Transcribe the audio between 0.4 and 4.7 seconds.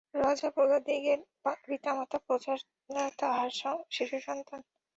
প্রজাদিগের পিতামাতা, প্রজারা তাঁহার শিশুসন্তান।